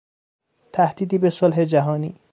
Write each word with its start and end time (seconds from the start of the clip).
تهدیدی 0.73 1.17
به 1.17 1.29
صلح 1.29 1.65
جهانی 1.65 2.15